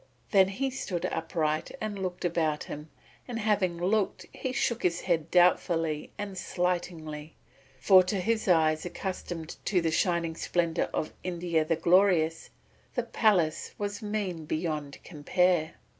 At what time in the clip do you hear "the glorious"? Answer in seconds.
11.63-12.49